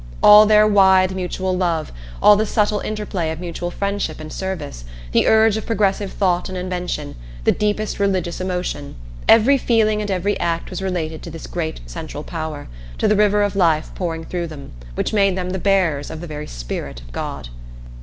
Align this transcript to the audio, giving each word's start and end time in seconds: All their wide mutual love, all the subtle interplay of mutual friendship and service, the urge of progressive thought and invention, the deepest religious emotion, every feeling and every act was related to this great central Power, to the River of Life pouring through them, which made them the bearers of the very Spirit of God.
All 0.23 0.47
their 0.47 0.65
wide 0.65 1.15
mutual 1.15 1.55
love, 1.55 1.91
all 2.23 2.35
the 2.35 2.47
subtle 2.47 2.79
interplay 2.79 3.29
of 3.29 3.39
mutual 3.39 3.69
friendship 3.69 4.19
and 4.19 4.33
service, 4.33 4.83
the 5.11 5.27
urge 5.27 5.57
of 5.57 5.67
progressive 5.67 6.11
thought 6.11 6.49
and 6.49 6.57
invention, 6.57 7.15
the 7.43 7.51
deepest 7.51 7.99
religious 7.99 8.41
emotion, 8.41 8.95
every 9.29 9.59
feeling 9.59 10.01
and 10.01 10.09
every 10.09 10.39
act 10.39 10.71
was 10.71 10.81
related 10.81 11.21
to 11.21 11.29
this 11.29 11.45
great 11.45 11.81
central 11.85 12.23
Power, 12.23 12.67
to 12.97 13.07
the 13.07 13.15
River 13.15 13.43
of 13.43 13.55
Life 13.55 13.91
pouring 13.93 14.23
through 14.25 14.47
them, 14.47 14.71
which 14.95 15.13
made 15.13 15.37
them 15.37 15.51
the 15.51 15.59
bearers 15.59 16.09
of 16.09 16.19
the 16.19 16.25
very 16.25 16.47
Spirit 16.47 16.99
of 17.01 17.11
God. 17.11 17.49